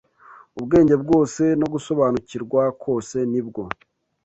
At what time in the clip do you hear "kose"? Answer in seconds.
2.83-3.17